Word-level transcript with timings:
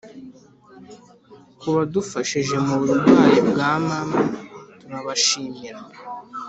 Ku 1.59 1.67
badufashije 1.75 2.55
mu 2.65 2.75
burwayi 2.81 3.39
bwa 3.49 3.71
mama 3.87 4.19
turabashimira 4.79 5.79